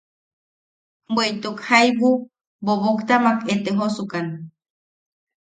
Bweʼituk 1.13 1.57
jaibu 1.67 2.09
boboktamak 2.65 3.39
etejosukan. 3.53 4.27